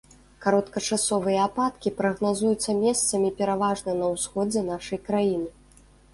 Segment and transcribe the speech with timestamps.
[0.43, 5.47] Кароткачасовыя ападкі прагназуюцца месцамі пераважна на ўсходзе нашай краіны.